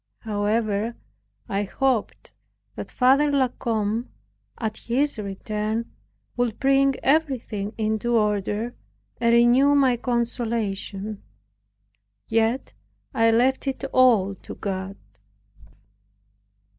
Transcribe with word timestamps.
However, 0.21 0.95
I 1.47 1.61
hoped 1.61 2.31
that 2.75 2.89
Father 2.89 3.29
La 3.31 3.49
Combe, 3.49 4.09
at 4.57 4.77
his 4.77 5.19
return, 5.19 5.91
would 6.35 6.59
bring 6.59 6.95
everything 7.03 7.75
into 7.77 8.17
order, 8.17 8.73
and 9.19 9.31
renew 9.31 9.75
my 9.75 9.97
consolation. 9.97 11.21
Yet 12.27 12.73
I 13.13 13.29
left 13.29 13.67
it 13.67 13.83
all 13.93 14.33
to 14.33 14.55
God. 14.55 14.97